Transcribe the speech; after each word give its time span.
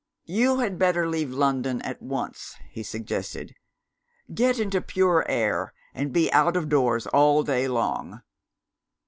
"You 0.25 0.57
had 0.61 0.79
better 0.79 1.07
leave 1.07 1.29
London 1.29 1.79
at 1.83 2.01
once," 2.01 2.55
he 2.71 2.81
suggested. 2.81 3.53
"Get 4.33 4.57
into 4.57 4.81
pure 4.81 5.23
air, 5.29 5.75
and 5.93 6.11
be 6.11 6.33
out 6.33 6.57
of 6.57 6.69
doors 6.69 7.05
all 7.05 7.43
day 7.43 7.67
long." 7.67 8.23